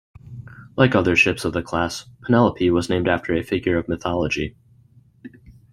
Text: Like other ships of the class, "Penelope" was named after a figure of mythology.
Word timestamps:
Like 0.75 0.95
other 0.95 1.15
ships 1.15 1.45
of 1.45 1.53
the 1.53 1.61
class, 1.61 2.07
"Penelope" 2.23 2.71
was 2.71 2.89
named 2.89 3.07
after 3.07 3.35
a 3.35 3.43
figure 3.43 3.77
of 3.77 3.87
mythology. 3.87 4.55